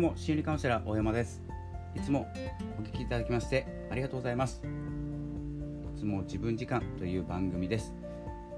[0.00, 1.42] うも心理カウンセラー大山です。
[1.94, 2.26] いつも
[2.78, 4.62] お聞きいただきましてありがとうございます。
[5.94, 7.92] いつも自分時間という番組です、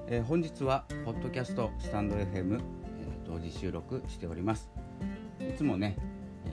[0.06, 4.70] えー、本日はポッドキャストスタンド FM、えー、同時収録しております。
[5.40, 5.96] いつもね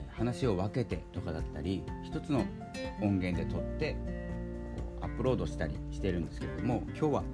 [0.08, 2.44] 話を分けてとかだったり一つの
[3.00, 3.96] 音源で撮って
[5.00, 7.24] アップロードしたりしてるんですけれども今日は、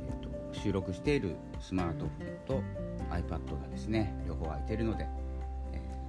[0.00, 2.62] えーと、と収録しているスマートフォンと
[3.08, 5.06] iPad がですね両方空いているので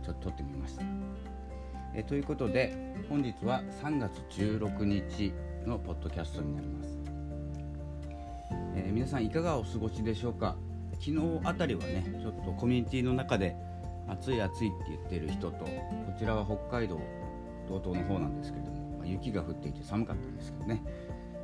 [0.03, 0.83] ちょっと撮ってみました。
[1.95, 5.33] えということで本日は3月16日
[5.65, 6.99] のポッドキャストになります。
[8.75, 10.55] えー、皆さんいかがお過ごしでしょうか？
[10.99, 13.55] 昨日あたりはねちょっとコミュニティの中で
[14.07, 15.69] 暑い暑いって言ってる人とこ
[16.17, 16.99] ちらは北海道
[17.67, 20.83] 道東の方なんですけれども、まあ、雪が降っていて寒かったんですけどね、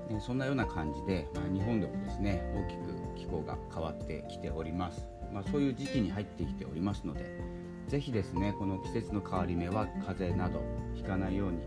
[0.09, 2.81] えー、そんなような感じで、まあ、日本でもですね大きく
[3.17, 7.58] 気候が変わってきております、まあ、そういう時期に入ってきておりますので
[7.89, 10.61] ぜひですねこの季節の変わり目は風邪など
[10.93, 11.57] ひかないように、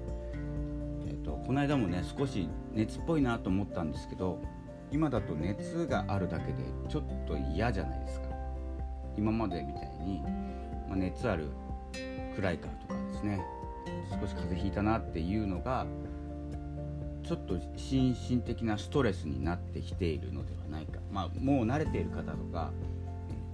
[1.08, 4.40] えーと、この間もね少し熱っぽいなと思ったんですけど
[4.92, 8.26] 今だと熱があるだけでちょっと嫌じゃないですか。
[9.16, 10.20] 今までみたいに、
[10.88, 11.48] まあ、熱ある
[12.36, 13.44] 暗いからとかですね
[14.08, 15.86] 少し風邪ひいたなっていうのが
[17.26, 22.70] ちょっと心身的なストレスになってきているのではないか、まあ、もう慣れている方とか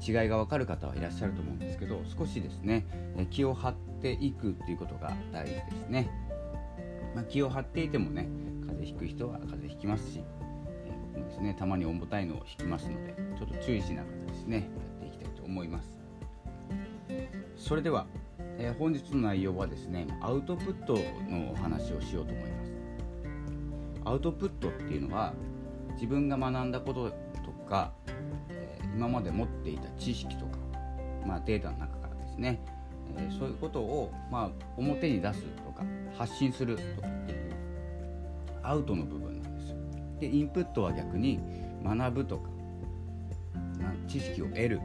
[0.07, 2.87] 違いが分かる方はいらっしゃると思うんですけど少しですね
[3.31, 6.11] 気を張っていくっていうことが大事ですね、
[7.15, 8.29] まあ、気を張っていてもね
[8.61, 10.23] 風邪ひく人は風邪ひきますし、
[10.87, 15.99] え僕もですねたまに重たいのを引きますのでちょっと注意しながらですねやっていきたいと思います。
[17.57, 18.07] それでは、
[18.59, 20.95] えー、本日の内容はですねアウトプット
[21.29, 22.73] のお話をしようと思います。
[24.05, 25.35] アウトプットっていうのは
[25.95, 27.11] 自分が学んだこと
[27.45, 27.93] とか
[28.99, 30.59] 今まで持っていた知識とか、
[31.25, 32.61] まあ、データの中からですね、
[33.17, 35.85] えー、そういうことを、まあ、表に出すとか
[36.17, 37.53] 発信するとかっていう
[38.65, 39.77] アウトの部分なんですよ。
[40.19, 41.39] でインプットは逆に
[41.84, 42.50] 学ぶとか
[44.09, 44.81] 知識を得る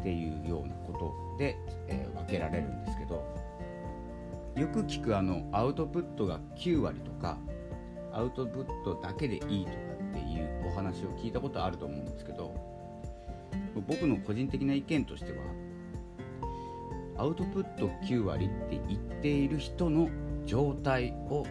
[0.00, 3.24] っていうようなことで、えー、分けられるんですけど
[4.56, 7.38] よく聞くあのアウトプットが9割とか
[8.12, 9.76] アウトプットだけでいいとか
[10.10, 12.81] っていうお話を聞いたことあると思うんですけど
[13.86, 15.38] 僕の個人的な意見としては
[17.16, 20.08] アウトプット9割って言っている人の
[20.46, 21.44] 状態を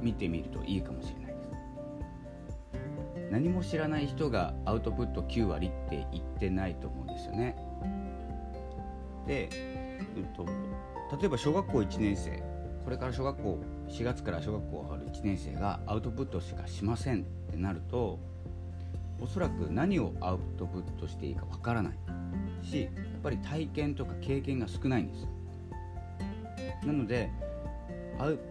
[0.00, 3.30] 見てみるといいかもしれないです。
[3.30, 7.56] 何も知らない人がアウトプット9割って言ってないと思うんですよね。
[9.26, 10.46] で、えっと、
[11.18, 12.42] 例えば小学校1年生
[12.84, 13.58] これから小学校
[13.88, 18.20] 4月から小学校上がる1年生がアウトプットしかしませんってなると
[19.20, 21.98] おそらく何をアウトプットしていいかわからない
[22.62, 25.28] しやっぱり体験とか経験が少ないんです。
[26.84, 27.30] なので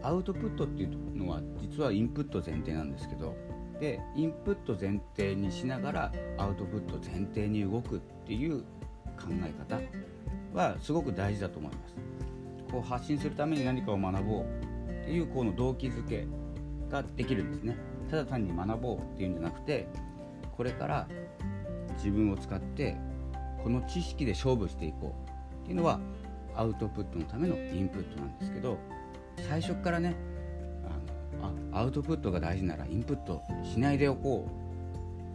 [0.04, 3.36] アウトプットっていうのは実はインプット前提なんですけど
[3.80, 9.82] でインプット前提にしながらアウトプット前提に動くっていう考え方
[10.54, 11.96] はすごく大事だと思います。
[12.72, 14.44] こう発信するために何かを学ぼう
[15.04, 16.28] っていうこの動機づけ
[16.90, 17.78] ができるんですね。
[18.10, 19.88] ただ単に学ぼうっていうんじゃなくて
[20.58, 21.08] これから
[21.98, 22.98] 自分を使って
[23.64, 26.00] この知識で勝負していこうっていうのは
[26.56, 28.78] アウトプットのためのインプットなんですけど
[29.50, 30.16] 最初からね
[31.42, 34.48] あのあアウトプットが大事ならインプットしないでおこ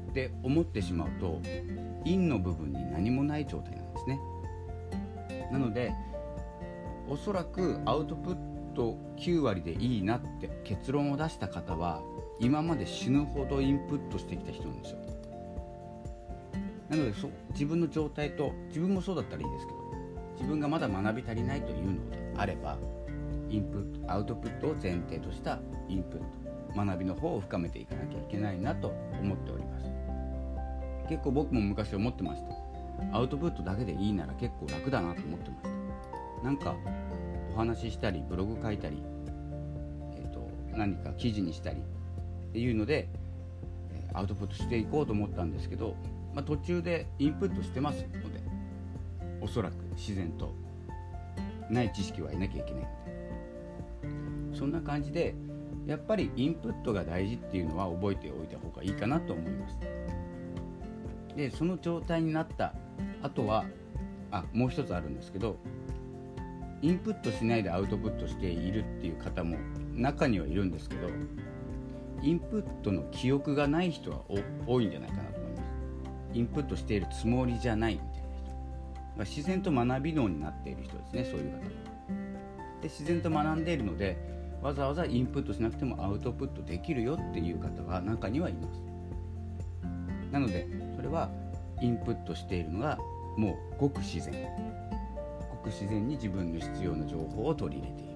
[0.06, 1.40] うって思ってしまうと
[2.04, 4.20] インの部分に何もない状態なんですね。
[5.52, 5.92] なので
[7.08, 8.36] おそらくアウトプッ
[8.74, 12.02] ト9割でいいなって結論を出した方は
[12.38, 15.09] 今まで死ぬほどインプットしてきた人なんですよ。
[16.90, 19.78] なのでそ自分の状態と自分もそうだったらいいですけど
[20.34, 22.76] 自分がまだ学び足りないというのであれば
[23.48, 28.88] インプットアウトプットを前提としたインプット学びの方を深めていかなきゃいけないなと
[29.20, 29.86] 思っております。
[31.08, 33.16] 結構僕も昔思ってました。
[33.16, 36.44] アウトプットだけでいいなら結構楽だなと思ってました。
[36.44, 36.76] なんか
[37.54, 39.02] お話ししたりブログ書いたり、
[40.14, 43.08] えーと何か記事にしたりっていうので
[44.12, 45.96] アウトプットしていこうと思ったんですけど、
[46.34, 48.40] まあ、途中でインプットしてますので。
[49.40, 50.54] おそらく自然と。
[51.70, 52.88] ない知識は得なきゃいけないの
[54.52, 54.56] で。
[54.58, 55.34] そんな感じで
[55.86, 59.78] やっぱりインプットが大事っていうのは覚えておいた方がいいかなと思います。
[61.36, 62.74] でその状態になった
[63.22, 63.64] あとは
[64.30, 65.56] あもう一つあるんですけど
[66.82, 69.56] インプットしないでアウトプットしているっていう方も
[69.94, 71.08] 中にはいるんですけど
[72.22, 74.20] インプットの記憶がない人は
[74.66, 75.39] 多いんじゃないかなと。
[76.32, 78.08] インプットしているつもりじゃないみたい
[79.16, 81.58] な人自然と学び脳になっている人ですねそういう方。
[82.80, 84.16] で自然と学んでいるので
[84.62, 88.82] わざわざインプットしなくてもアウトプットできるよっていう方が中にはいます。
[90.30, 90.66] なので
[90.96, 91.30] それは
[91.80, 92.98] インプットしているのが
[93.36, 94.48] もうごく自然。
[95.50, 98.09] ごく自然に自分の必要な情報を取り入れている。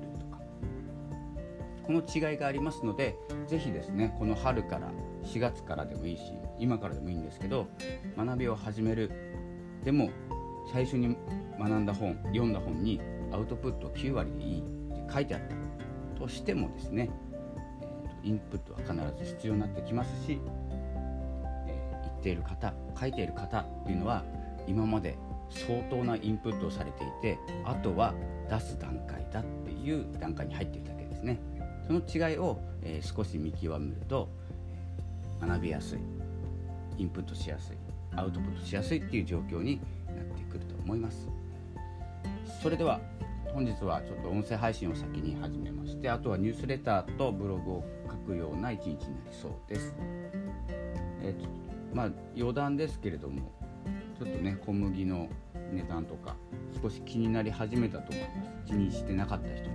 [1.86, 3.16] この違いがありますので
[3.46, 4.90] 是非ですねこの春から
[5.24, 6.22] 4月からでもいいし
[6.58, 7.66] 今からでもいいんですけど
[8.16, 9.10] 学びを始める。
[9.84, 10.08] でも
[10.72, 11.16] 最初に
[11.58, 13.00] 学んだ本読んだ本に
[13.30, 15.54] アウトプット9割でいいって書いてあった。
[16.18, 17.10] としてもですね、
[18.22, 20.40] えー、インプットは必ず必要になってきますし、
[21.66, 24.24] え、言っている方書いている方っていうのは
[24.66, 25.18] 今まで
[25.50, 28.14] 相当なインプットをされていてあとは
[28.48, 31.38] 出す段階だっていう段階に入っているだけですね。
[31.86, 34.28] その違いを、えー、少し見極めると
[35.40, 35.98] 学びやすい
[36.98, 37.76] インプットしやすい
[38.16, 41.28] アウトプットしやすいっていう状況になってくると思います。
[42.62, 43.00] それでは
[43.52, 49.94] 本日はちょっと音声配信を先に始めましてあとはニュースレターとブログを書くような一日になりそうです。
[51.22, 53.52] えー、まあ余談ですけれども
[54.18, 55.28] ちょっとね小麦の
[55.72, 56.36] 値段とか
[56.82, 58.28] 少し気になり始めたと思いま
[58.66, 58.72] す。
[58.72, 59.70] 気にしてなかった人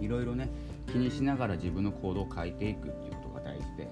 [0.00, 0.48] いろいろね
[0.86, 3.88] 気にしながら自分の行動を変えていくっていうことが大事で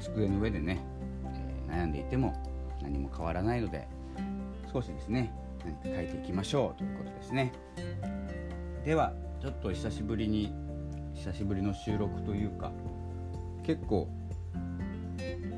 [0.00, 0.80] 机の上でね
[1.68, 2.34] え悩んでいても
[2.82, 3.86] 何も変わらないので
[4.72, 5.32] 少しですね
[5.64, 7.52] 何か書いていきましょうということですね。
[8.84, 10.52] ではちょっと久しぶりに
[11.14, 12.72] 久しぶりの収録というか
[13.64, 14.08] 結構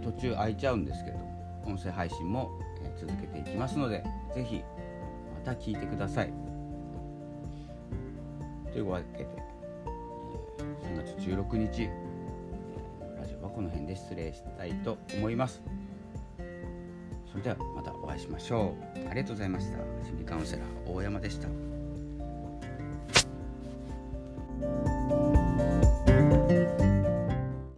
[0.02, 2.50] 途中空いちゃうんですけれども音声配信も
[2.98, 4.02] 続けていきますので
[4.34, 4.62] 是非
[5.34, 6.32] また聞いてください。
[8.72, 9.49] というわけで
[10.80, 11.88] 3月16日
[13.18, 15.62] ラジオはこの辺で失礼したいと思います。
[17.30, 19.08] それではまたお会いしましょう。
[19.08, 19.78] ありがとうございました。
[20.04, 21.69] 心理カウンセラー大山でした。